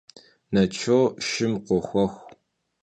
[0.53, 2.13] Начо шым къохуэх.